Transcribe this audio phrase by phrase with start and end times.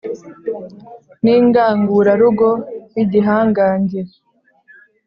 [1.23, 2.49] n'ingangurarugo
[2.95, 3.99] y'igihangange